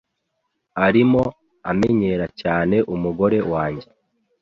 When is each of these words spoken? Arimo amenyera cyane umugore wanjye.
Arimo 0.85 1.23
amenyera 1.69 2.25
cyane 2.41 2.75
umugore 2.95 3.37
wanjye. 3.51 3.87